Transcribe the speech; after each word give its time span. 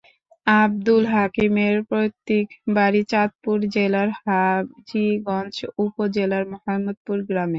আবদুল 0.47 1.03
হাকিমের 1.13 1.75
পৈতৃক 1.89 2.47
বাড়ি 2.75 3.01
চাঁদপুর 3.11 3.57
জেলার 3.75 4.09
হাজীগঞ্জ 4.19 5.55
উপজেলার 5.83 6.43
মোহাম্মদপুর 6.53 7.17
গ্রামে। 7.27 7.49